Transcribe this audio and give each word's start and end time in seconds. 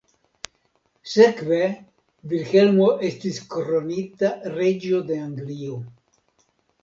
Sekve 1.15 1.57
Vilhelmo 2.31 2.87
estis 3.09 3.37
kronita 3.55 4.31
reĝo 4.55 5.03
de 5.11 5.19
Anglio. 5.27 5.77